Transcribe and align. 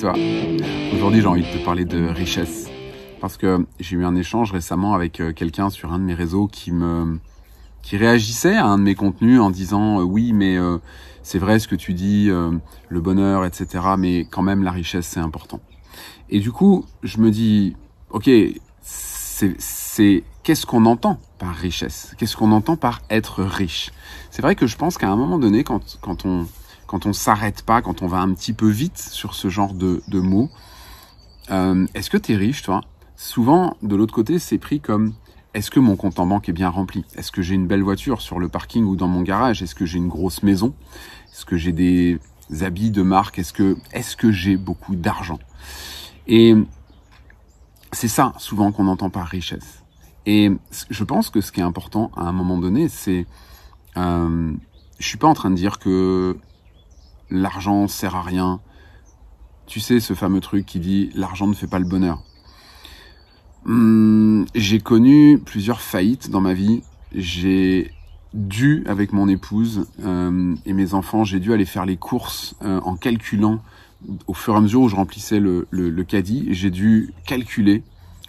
toi. 0.00 0.14
Aujourd'hui, 0.94 1.20
j'ai 1.20 1.26
envie 1.26 1.42
de 1.42 1.58
te 1.58 1.62
parler 1.62 1.84
de 1.84 2.08
richesse. 2.08 2.70
Parce 3.20 3.36
que 3.36 3.66
j'ai 3.80 3.96
eu 3.96 4.04
un 4.06 4.16
échange 4.16 4.50
récemment 4.50 4.94
avec 4.94 5.20
euh, 5.20 5.34
quelqu'un 5.34 5.68
sur 5.68 5.92
un 5.92 5.98
de 5.98 6.04
mes 6.04 6.14
réseaux 6.14 6.46
qui 6.46 6.72
me 6.72 7.18
qui 7.82 7.96
réagissait 7.96 8.56
à 8.56 8.66
un 8.66 8.78
de 8.78 8.82
mes 8.82 8.94
contenus 8.94 9.40
en 9.40 9.50
disant 9.50 10.00
euh, 10.00 10.02
oui 10.02 10.32
mais 10.32 10.56
euh, 10.56 10.78
c'est 11.22 11.38
vrai 11.38 11.58
ce 11.58 11.68
que 11.68 11.76
tu 11.76 11.92
dis 11.92 12.28
le 12.28 13.00
bonheur 13.00 13.44
etc 13.44 13.84
mais 13.98 14.24
quand 14.24 14.42
même 14.42 14.62
la 14.62 14.70
richesse 14.70 15.06
c'est 15.06 15.20
important 15.20 15.60
et 16.28 16.40
du 16.40 16.52
coup 16.52 16.84
je 17.02 17.18
me 17.18 17.30
dis 17.30 17.74
ok 18.10 18.30
c'est 18.82 19.54
c'est 19.58 20.24
qu'est-ce 20.42 20.66
qu'on 20.66 20.86
entend 20.86 21.18
par 21.38 21.54
richesse? 21.54 22.14
Qu'est-ce 22.18 22.36
qu'on 22.36 22.52
entend 22.52 22.76
par 22.76 23.02
être 23.10 23.42
riche? 23.42 23.92
C'est 24.30 24.42
vrai 24.42 24.54
que 24.54 24.66
je 24.66 24.76
pense 24.76 24.98
qu'à 24.98 25.08
un 25.08 25.16
moment 25.16 25.38
donné 25.38 25.64
quand 25.64 25.98
quand 26.00 26.24
on 26.24 26.46
quand 26.90 27.06
on 27.06 27.12
s'arrête 27.12 27.62
pas, 27.62 27.82
quand 27.82 28.02
on 28.02 28.08
va 28.08 28.18
un 28.18 28.34
petit 28.34 28.52
peu 28.52 28.68
vite 28.68 28.98
sur 28.98 29.36
ce 29.36 29.48
genre 29.48 29.74
de, 29.74 30.02
de 30.08 30.18
mots. 30.18 30.50
Euh, 31.52 31.86
est-ce 31.94 32.10
que 32.10 32.16
tu 32.16 32.32
es 32.32 32.36
riche, 32.36 32.62
toi? 32.62 32.80
Souvent, 33.14 33.76
de 33.80 33.94
l'autre 33.94 34.12
côté, 34.12 34.40
c'est 34.40 34.58
pris 34.58 34.80
comme 34.80 35.14
est-ce 35.54 35.70
que 35.70 35.78
mon 35.78 35.94
compte 35.94 36.18
en 36.18 36.26
banque 36.26 36.48
est 36.48 36.52
bien 36.52 36.68
rempli? 36.68 37.04
Est-ce 37.14 37.30
que 37.30 37.42
j'ai 37.42 37.54
une 37.54 37.68
belle 37.68 37.84
voiture 37.84 38.20
sur 38.20 38.40
le 38.40 38.48
parking 38.48 38.84
ou 38.86 38.96
dans 38.96 39.06
mon 39.06 39.22
garage? 39.22 39.62
Est-ce 39.62 39.76
que 39.76 39.86
j'ai 39.86 39.98
une 39.98 40.08
grosse 40.08 40.42
maison? 40.42 40.74
Est-ce 41.30 41.44
que 41.44 41.56
j'ai 41.56 41.70
des 41.70 42.18
habits 42.60 42.90
de 42.90 43.02
marque? 43.02 43.38
Est-ce 43.38 43.52
que, 43.52 43.76
est-ce 43.92 44.16
que 44.16 44.32
j'ai 44.32 44.56
beaucoup 44.56 44.96
d'argent? 44.96 45.38
Et 46.26 46.56
c'est 47.92 48.08
ça, 48.08 48.32
souvent, 48.38 48.72
qu'on 48.72 48.88
entend 48.88 49.10
par 49.10 49.28
richesse. 49.28 49.84
Et 50.26 50.50
je 50.90 51.04
pense 51.04 51.30
que 51.30 51.40
ce 51.40 51.52
qui 51.52 51.60
est 51.60 51.64
important 51.64 52.10
à 52.16 52.22
un 52.22 52.32
moment 52.32 52.58
donné, 52.58 52.88
c'est... 52.88 53.26
Euh, 53.96 54.52
je 54.98 55.06
suis 55.06 55.18
pas 55.18 55.28
en 55.28 55.34
train 55.34 55.50
de 55.50 55.56
dire 55.56 55.78
que 55.78 56.36
l'argent 57.30 57.88
sert 57.88 58.14
à 58.14 58.22
rien. 58.22 58.60
Tu 59.66 59.80
sais, 59.80 60.00
ce 60.00 60.14
fameux 60.14 60.40
truc 60.40 60.66
qui 60.66 60.80
dit 60.80 61.10
l'argent 61.14 61.46
ne 61.46 61.54
fait 61.54 61.66
pas 61.66 61.78
le 61.78 61.86
bonheur. 61.86 62.22
Hum, 63.66 64.46
j'ai 64.54 64.80
connu 64.80 65.38
plusieurs 65.38 65.80
faillites 65.80 66.30
dans 66.30 66.40
ma 66.40 66.54
vie. 66.54 66.82
J'ai 67.14 67.92
dû, 68.32 68.84
avec 68.86 69.12
mon 69.12 69.28
épouse 69.28 69.86
euh, 70.04 70.54
et 70.64 70.72
mes 70.72 70.94
enfants, 70.94 71.24
j'ai 71.24 71.40
dû 71.40 71.52
aller 71.52 71.64
faire 71.64 71.84
les 71.84 71.96
courses 71.96 72.54
euh, 72.62 72.80
en 72.80 72.96
calculant 72.96 73.60
au 74.26 74.34
fur 74.34 74.54
et 74.54 74.56
à 74.56 74.60
mesure 74.60 74.82
où 74.82 74.88
je 74.88 74.96
remplissais 74.96 75.40
le, 75.40 75.66
le, 75.70 75.90
le 75.90 76.04
caddie. 76.04 76.46
J'ai 76.50 76.70
dû 76.70 77.12
calculer 77.26 77.82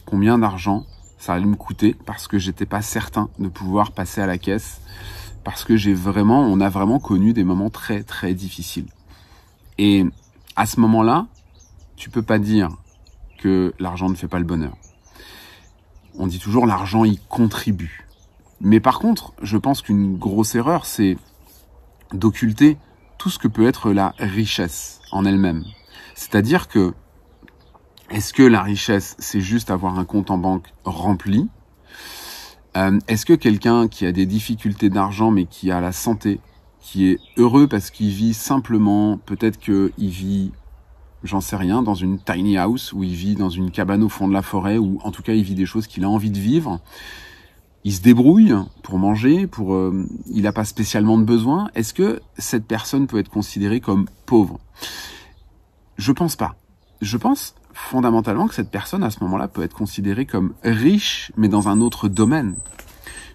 combien 0.06 0.38
d'argent 0.38 0.86
ça 1.18 1.34
allait 1.34 1.46
me 1.46 1.56
coûter 1.56 1.96
parce 2.06 2.28
que 2.28 2.40
j'étais 2.40 2.66
pas 2.66 2.82
certain 2.82 3.30
de 3.38 3.48
pouvoir 3.48 3.92
passer 3.92 4.22
à 4.22 4.26
la 4.26 4.38
caisse 4.38 4.82
parce 5.44 5.64
que 5.64 5.76
j'ai 5.76 5.94
vraiment, 5.94 6.42
on 6.42 6.60
a 6.60 6.70
vraiment 6.70 7.00
connu 7.00 7.34
des 7.34 7.44
moments 7.44 7.70
très 7.70 8.04
très 8.04 8.34
difficiles. 8.34 8.88
Et 9.78 10.06
à 10.56 10.66
ce 10.66 10.80
moment-là, 10.80 11.28
tu 11.96 12.10
peux 12.10 12.22
pas 12.22 12.40
dire 12.40 12.70
que 13.40 13.74
l'argent 13.80 14.10
ne 14.10 14.16
fait 14.16 14.28
pas 14.28 14.40
le 14.40 14.46
bonheur. 14.46 14.78
On 16.18 16.28
dit 16.28 16.40
toujours 16.40 16.68
l'argent 16.68 17.06
y 17.06 17.18
contribue. 17.30 18.08
Mais 18.60 18.80
par 18.80 19.00
contre, 19.00 19.34
je 19.42 19.58
pense 19.58 19.82
qu'une 19.82 20.18
grosse 20.18 20.56
erreur, 20.56 20.86
c'est 20.86 21.18
d'occulter 22.14 22.78
tout 23.18 23.30
ce 23.30 23.40
que 23.40 23.48
peut 23.48 23.68
être 23.68 23.92
la 23.92 24.14
richesse 24.20 25.00
en 25.12 25.26
elle-même. 25.26 25.64
C'est-à-dire 26.16 26.68
que 26.68 26.94
est-ce 28.12 28.34
que 28.34 28.44
la 28.44 28.62
richesse, 28.62 29.16
c'est 29.20 29.42
juste 29.42 29.72
avoir 29.72 29.98
un 29.98 30.06
compte 30.06 30.32
en 30.32 30.38
banque 30.38 30.74
rempli? 30.84 31.50
Euh, 32.78 33.00
Est-ce 33.08 33.26
que 33.26 33.34
quelqu'un 33.34 33.88
qui 33.88 34.06
a 34.06 34.12
des 34.12 34.26
difficultés 34.26 34.90
d'argent 34.90 35.32
mais 35.32 35.46
qui 35.46 35.72
a 35.72 35.82
la 35.82 35.92
santé, 35.92 36.40
qui 36.80 37.08
est 37.08 37.20
heureux 37.38 37.68
parce 37.68 37.92
qu'il 37.92 38.10
vit 38.10 38.34
simplement, 38.34 39.18
peut-être 39.18 39.60
qu'il 39.60 39.92
vit, 39.98 40.52
j'en 41.24 41.42
sais 41.42 41.56
rien, 41.56 41.82
dans 41.82 41.94
une 41.94 42.20
tiny 42.20 42.58
house, 42.58 42.94
ou 42.94 43.04
il 43.04 43.14
vit 43.14 43.36
dans 43.36 43.50
une 43.50 43.72
cabane 43.72 44.04
au 44.04 44.10
fond 44.10 44.28
de 44.28 44.34
la 44.34 44.42
forêt, 44.42 44.78
ou 44.78 45.00
en 45.04 45.12
tout 45.12 45.22
cas 45.22 45.34
il 45.34 45.44
vit 45.44 45.56
des 45.56 45.66
choses 45.66 45.88
qu'il 45.88 46.04
a 46.04 46.10
envie 46.10 46.32
de 46.32 46.40
vivre. 46.40 46.80
Il 47.84 47.94
se 47.94 48.02
débrouille 48.02 48.54
pour 48.84 49.00
manger, 49.00 49.48
pour, 49.48 49.74
euh, 49.74 50.06
il 50.30 50.44
n'a 50.44 50.52
pas 50.52 50.66
spécialement 50.66 51.18
de 51.18 51.24
besoin. 51.24 51.70
Est-ce 51.74 51.94
que 51.94 52.22
cette 52.38 52.66
personne 52.66 53.08
peut 53.08 53.18
être 53.18 53.30
considérée 53.30 53.80
comme 53.80 54.06
pauvre? 54.26 54.60
Je 55.98 56.12
pense 56.12 56.36
pas. 56.36 56.56
Je 57.02 57.18
pense 57.18 57.56
fondamentalement 57.74 58.48
que 58.48 58.54
cette 58.54 58.70
personne 58.70 59.04
à 59.04 59.10
ce 59.10 59.24
moment-là 59.24 59.48
peut 59.48 59.64
être 59.64 59.76
considérée 59.76 60.26
comme 60.26 60.54
riche, 60.64 61.32
mais 61.36 61.48
dans 61.48 61.68
un 61.68 61.82
autre 61.82 62.08
domaine. 62.08 62.56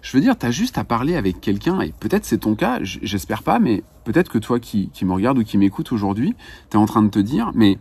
Je 0.01 0.15
veux 0.15 0.21
dire, 0.21 0.37
tu 0.37 0.45
as 0.45 0.51
juste 0.51 0.77
à 0.77 0.83
parler 0.83 1.15
avec 1.15 1.41
quelqu'un, 1.41 1.81
et 1.81 1.91
peut-être 1.99 2.23
c'est 2.23 2.39
ton 2.39 2.55
cas, 2.55 2.79
j'espère 2.81 3.43
pas, 3.43 3.59
mais 3.59 3.83
peut-être 4.05 4.31
que 4.31 4.37
toi 4.37 4.59
qui, 4.59 4.89
qui 4.93 5.03
me 5.03 5.13
regarde 5.13 5.39
ou 5.39 5.43
qui 5.43 5.57
m'écoute 5.57 5.91
aujourd'hui, 5.91 6.35
tu 6.69 6.77
es 6.77 6.79
en 6.79 6.85
train 6.85 7.03
de 7.03 7.09
te 7.09 7.19
dire, 7.19 7.51
mais 7.55 7.77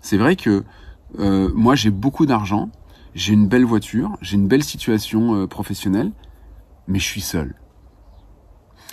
c'est 0.00 0.16
vrai 0.16 0.34
que 0.36 0.64
euh, 1.18 1.50
moi 1.54 1.74
j'ai 1.74 1.90
beaucoup 1.90 2.24
d'argent, 2.24 2.70
j'ai 3.14 3.34
une 3.34 3.48
belle 3.48 3.64
voiture, 3.64 4.16
j'ai 4.22 4.36
une 4.36 4.48
belle 4.48 4.64
situation 4.64 5.34
euh, 5.34 5.46
professionnelle, 5.46 6.12
mais 6.86 6.98
je 6.98 7.04
suis 7.04 7.20
seul. 7.20 7.54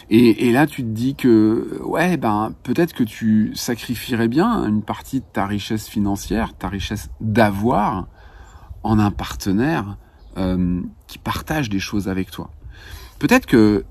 Et, 0.09 0.47
et, 0.47 0.51
là, 0.51 0.67
tu 0.67 0.83
te 0.83 0.87
dis 0.87 1.15
que, 1.15 1.79
ouais, 1.83 2.17
ben, 2.17 2.53
peut-être 2.63 2.93
que 2.93 3.03
tu 3.03 3.51
sacrifierais 3.55 4.27
bien 4.27 4.63
une 4.67 4.83
partie 4.83 5.19
de 5.19 5.25
ta 5.33 5.47
richesse 5.47 5.87
financière, 5.87 6.53
ta 6.53 6.69
richesse 6.69 7.09
d'avoir, 7.21 8.07
en 8.85 8.99
un 8.99 9.09
partenaire 9.09 9.97
euh, 10.37 10.81
qui 11.07 11.17
partage 11.17 11.69
des 11.69 11.79
choses 11.79 12.07
avec 12.07 12.29
toi. 12.29 12.51
Peut-être 13.17 13.47
que 13.47 13.83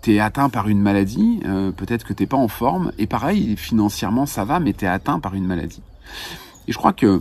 tu 0.00 0.14
es 0.14 0.20
atteint 0.20 0.48
par 0.48 0.68
une 0.68 0.80
maladie, 0.80 1.40
euh, 1.44 1.70
peut-être 1.70 2.04
que 2.04 2.14
t'es 2.14 2.26
pas 2.26 2.38
en 2.38 2.48
forme, 2.48 2.92
et 2.96 3.06
pareil, 3.06 3.56
financièrement 3.56 4.24
ça 4.24 4.44
va, 4.44 4.58
mais 4.58 4.72
tu 4.72 4.86
es 4.86 4.88
atteint 4.88 5.20
par 5.20 5.34
une 5.34 5.44
maladie. 5.44 5.82
Et 6.66 6.72
je 6.72 6.78
crois 6.78 6.94
que 6.94 7.20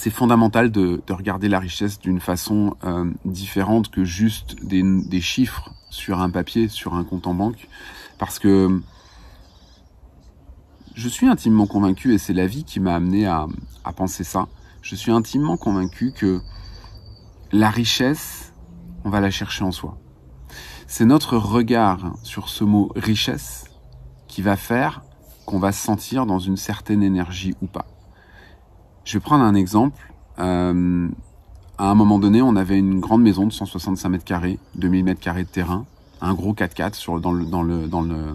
c'est 0.00 0.08
fondamental 0.08 0.70
de, 0.70 1.02
de, 1.06 1.12
regarder 1.12 1.50
la 1.50 1.58
richesse 1.58 1.98
d'une 1.98 2.20
façon 2.20 2.74
euh, 2.84 3.12
différente 3.26 3.90
que 3.90 4.02
juste 4.02 4.56
des, 4.64 4.82
des, 4.82 5.20
chiffres 5.20 5.74
sur 5.90 6.22
un 6.22 6.30
papier, 6.30 6.68
sur 6.68 6.94
un 6.94 7.04
compte 7.04 7.26
en 7.26 7.34
banque, 7.34 7.68
parce 8.16 8.38
que 8.38 8.80
je 10.94 11.06
suis 11.06 11.26
intimement 11.26 11.66
convaincu, 11.66 12.14
et 12.14 12.18
c'est 12.18 12.32
la 12.32 12.46
vie 12.46 12.64
qui 12.64 12.80
m'a 12.80 12.94
amené 12.94 13.26
à, 13.26 13.46
à 13.84 13.92
penser 13.92 14.24
ça, 14.24 14.48
je 14.80 14.94
suis 14.94 15.12
intimement 15.12 15.58
convaincu 15.58 16.12
que 16.12 16.40
la 17.52 17.68
richesse, 17.68 18.54
on 19.04 19.10
va 19.10 19.20
la 19.20 19.30
chercher 19.30 19.64
en 19.64 19.70
soi. 19.70 19.98
C'est 20.86 21.04
notre 21.04 21.36
regard 21.36 22.14
sur 22.22 22.48
ce 22.48 22.64
mot 22.64 22.90
richesse 22.96 23.66
qui 24.28 24.40
va 24.40 24.56
faire 24.56 25.02
qu'on 25.44 25.58
va 25.58 25.72
se 25.72 25.84
sentir 25.84 26.24
dans 26.24 26.38
une 26.38 26.56
certaine 26.56 27.02
énergie 27.02 27.54
ou 27.60 27.66
pas. 27.66 27.99
Je 29.04 29.14
vais 29.14 29.20
prendre 29.20 29.44
un 29.44 29.54
exemple. 29.54 30.12
Euh, 30.38 31.08
à 31.78 31.90
un 31.90 31.94
moment 31.94 32.18
donné, 32.18 32.42
on 32.42 32.56
avait 32.56 32.78
une 32.78 33.00
grande 33.00 33.22
maison 33.22 33.46
de 33.46 33.52
165 33.52 34.08
mètres 34.08 34.24
carrés, 34.24 34.58
2000 34.74 35.04
mètres 35.04 35.20
carrés 35.20 35.44
de 35.44 35.48
terrain, 35.48 35.86
un 36.20 36.34
gros 36.34 36.52
4x4 36.52 36.94
sur, 36.94 37.20
dans 37.20 37.32
le, 37.32 37.46
dans 37.46 37.62
le, 37.62 37.86
dans 37.86 38.02
le, 38.02 38.34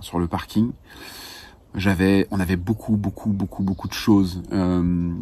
sur 0.00 0.18
le 0.18 0.28
parking. 0.28 0.70
J'avais, 1.74 2.28
on 2.30 2.38
avait 2.38 2.56
beaucoup, 2.56 2.96
beaucoup, 2.96 3.30
beaucoup, 3.30 3.64
beaucoup 3.64 3.88
de 3.88 3.92
choses 3.92 4.42
euh, 4.52 5.12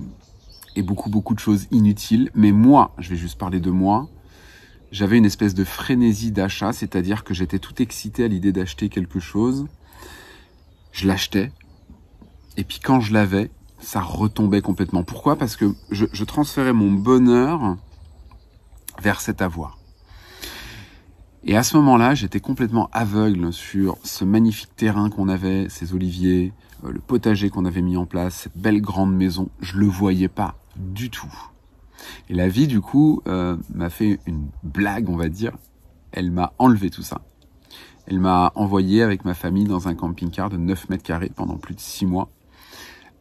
et 0.76 0.82
beaucoup, 0.82 1.08
beaucoup 1.08 1.34
de 1.34 1.38
choses 1.38 1.66
inutiles. 1.70 2.30
Mais 2.34 2.52
moi, 2.52 2.92
je 2.98 3.08
vais 3.08 3.16
juste 3.16 3.38
parler 3.38 3.58
de 3.58 3.70
moi, 3.70 4.08
j'avais 4.92 5.16
une 5.16 5.24
espèce 5.24 5.54
de 5.54 5.64
frénésie 5.64 6.32
d'achat, 6.32 6.74
c'est-à-dire 6.74 7.24
que 7.24 7.32
j'étais 7.32 7.58
tout 7.58 7.80
excité 7.80 8.24
à 8.24 8.28
l'idée 8.28 8.52
d'acheter 8.52 8.90
quelque 8.90 9.18
chose. 9.18 9.66
Je 10.92 11.06
l'achetais. 11.06 11.50
Et 12.58 12.64
puis 12.64 12.78
quand 12.78 13.00
je 13.00 13.14
l'avais, 13.14 13.50
ça 13.82 14.00
retombait 14.00 14.62
complètement. 14.62 15.02
Pourquoi? 15.02 15.36
Parce 15.36 15.56
que 15.56 15.74
je, 15.90 16.06
je, 16.12 16.24
transférais 16.24 16.72
mon 16.72 16.90
bonheur 16.90 17.76
vers 19.02 19.20
cet 19.20 19.42
avoir. 19.42 19.78
Et 21.44 21.56
à 21.56 21.64
ce 21.64 21.76
moment-là, 21.78 22.14
j'étais 22.14 22.40
complètement 22.40 22.88
aveugle 22.92 23.52
sur 23.52 23.98
ce 24.04 24.24
magnifique 24.24 24.74
terrain 24.76 25.10
qu'on 25.10 25.28
avait, 25.28 25.68
ces 25.68 25.92
oliviers, 25.92 26.52
euh, 26.84 26.92
le 26.92 27.00
potager 27.00 27.50
qu'on 27.50 27.64
avait 27.64 27.82
mis 27.82 27.96
en 27.96 28.06
place, 28.06 28.34
cette 28.34 28.56
belle 28.56 28.80
grande 28.80 29.14
maison. 29.14 29.48
Je 29.60 29.76
le 29.76 29.86
voyais 29.86 30.28
pas 30.28 30.54
du 30.76 31.10
tout. 31.10 31.32
Et 32.28 32.34
la 32.34 32.48
vie, 32.48 32.68
du 32.68 32.80
coup, 32.80 33.22
euh, 33.26 33.56
m'a 33.74 33.90
fait 33.90 34.20
une 34.26 34.48
blague, 34.62 35.08
on 35.08 35.16
va 35.16 35.28
dire. 35.28 35.56
Elle 36.12 36.30
m'a 36.30 36.52
enlevé 36.58 36.90
tout 36.90 37.02
ça. 37.02 37.22
Elle 38.06 38.20
m'a 38.20 38.52
envoyé 38.54 39.02
avec 39.02 39.24
ma 39.24 39.34
famille 39.34 39.64
dans 39.64 39.88
un 39.88 39.94
camping-car 39.94 40.50
de 40.50 40.56
9 40.56 40.90
mètres 40.90 41.04
carrés 41.04 41.30
pendant 41.34 41.56
plus 41.56 41.74
de 41.74 41.80
6 41.80 42.06
mois, 42.06 42.28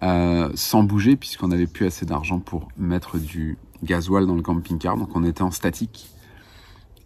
euh, 0.03 0.49
sans 0.55 0.83
bouger, 0.83 1.15
puisqu'on 1.15 1.49
n'avait 1.49 1.67
plus 1.67 1.85
assez 1.85 2.05
d'argent 2.05 2.39
pour 2.39 2.67
mettre 2.77 3.19
du 3.19 3.57
gasoil 3.83 4.25
dans 4.25 4.35
le 4.35 4.41
camping-car, 4.41 4.97
donc 4.97 5.15
on 5.15 5.23
était 5.23 5.41
en 5.41 5.51
statique. 5.51 6.09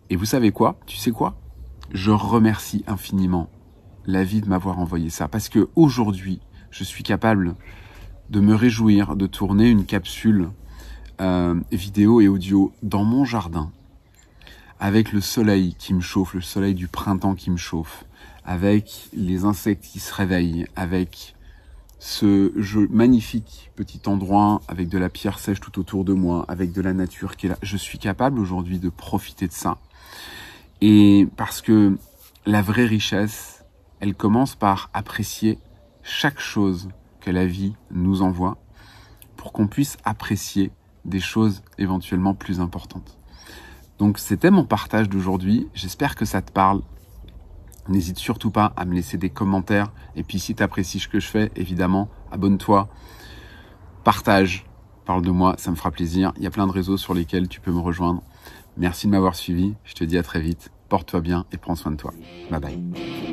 Et 0.10 0.16
vous 0.16 0.26
savez 0.26 0.52
quoi? 0.52 0.78
Tu 0.86 0.98
sais 0.98 1.12
quoi? 1.12 1.36
Je 1.92 2.12
remercie 2.12 2.84
infiniment 2.88 3.50
la 4.06 4.24
vie 4.24 4.42
de 4.42 4.48
m'avoir 4.48 4.80
envoyé 4.80 5.10
ça, 5.10 5.28
parce 5.28 5.50
que 5.50 5.70
aujourd'hui, 5.76 6.40
je 6.70 6.84
suis 6.84 7.04
capable 7.04 7.56
de 8.30 8.40
me 8.40 8.56
réjouir 8.56 9.16
de 9.16 9.28
tourner 9.28 9.70
une 9.70 9.86
capsule 9.86 10.50
euh, 11.22 11.60
vidéo 11.72 12.22
et 12.22 12.28
audio 12.28 12.74
dans 12.84 13.04
mon 13.04 13.26
jardin, 13.26 13.72
avec 14.80 15.12
le 15.12 15.22
soleil 15.22 15.76
qui 15.78 15.94
me 15.94 16.02
chauffe, 16.02 16.34
le 16.34 16.42
soleil 16.42 16.76
du 16.76 16.88
printemps 16.88 17.36
qui 17.36 17.50
me 17.50 17.58
chauffe, 17.58 18.04
avec 18.44 19.10
les 19.14 19.46
insectes 19.46 19.86
qui 19.86 20.00
se 20.00 20.14
réveillent, 20.14 20.66
avec 20.76 21.36
ce 22.00 22.52
magnifique 22.92 23.72
petit 23.76 24.02
endroit 24.06 24.62
avec 24.68 24.90
de 24.90 24.98
la 24.98 25.10
pierre 25.10 25.40
sèche 25.40 25.60
tout 25.60 25.80
autour 25.80 26.06
de 26.06 26.14
moi, 26.14 26.46
avec 26.48 26.72
de 26.72 26.82
la 26.82 26.94
nature 26.94 27.36
qui 27.36 27.48
est 27.48 27.50
là. 27.50 27.58
Je 27.62 27.78
suis 27.78 27.98
capable 27.98 28.40
aujourd'hui 28.40 28.80
de 28.80 28.90
profiter 28.90 29.48
de 29.48 29.54
ça. 29.54 29.78
Et 30.82 31.28
parce 31.38 31.62
que 31.62 31.98
la 32.46 32.62
vraie 32.62 32.86
richesse, 32.86 33.64
elle 34.00 34.14
commence 34.14 34.56
par 34.56 34.90
apprécier 34.94 35.58
chaque 36.04 36.40
chose 36.40 36.90
que 37.22 37.32
la 37.32 37.46
vie 37.46 37.74
nous 37.92 38.22
envoie 38.22 38.58
pour 39.36 39.52
qu'on 39.52 39.68
puisse 39.68 39.98
apprécier 40.04 40.72
des 41.06 41.20
choses 41.20 41.64
éventuellement 41.78 42.34
plus 42.34 42.60
importantes. 42.60 43.18
Donc 43.98 44.20
c'était 44.20 44.52
mon 44.52 44.66
partage 44.66 45.10
d'aujourd'hui. 45.10 45.68
J'espère 45.74 46.16
que 46.16 46.26
ça 46.26 46.42
te 46.42 46.52
parle. 46.52 46.82
N'hésite 47.88 48.18
surtout 48.18 48.52
pas 48.52 48.74
à 48.76 48.86
me 48.86 48.94
laisser 48.94 49.18
des 49.18 49.30
commentaires. 49.30 49.92
Et 50.16 50.24
puis 50.24 50.40
si 50.40 50.56
tu 50.56 50.64
ce 50.64 51.08
que 51.08 51.20
je 51.20 51.28
fais, 51.28 51.52
évidemment, 51.56 52.10
abonne-toi, 52.32 52.90
partage, 54.04 54.66
parle 55.06 55.22
de 55.22 55.32
moi, 55.32 55.56
ça 55.58 55.72
me 55.72 55.76
fera 55.76 55.92
plaisir. 55.92 56.34
Il 56.38 56.44
y 56.44 56.48
a 56.48 56.52
plein 56.52 56.68
de 56.68 56.72
réseaux 56.72 56.98
sur 56.98 57.14
lesquels 57.14 57.48
tu 57.48 57.62
peux 57.62 57.72
me 57.72 57.80
rejoindre. 57.80 58.22
Merci 58.78 59.08
de 59.08 59.12
m'avoir 59.12 59.36
suivi. 59.36 59.76
Je 59.84 59.94
te 59.94 60.04
dis 60.04 60.18
à 60.18 60.24
très 60.24 60.42
vite. 60.42 60.72
Porte-toi 60.90 61.22
bien 61.22 61.46
et 61.52 61.58
prends 61.58 61.76
soin 61.76 61.92
de 61.92 61.98
toi. 61.98 62.14
Bye 62.50 62.60
bye. 62.60 63.25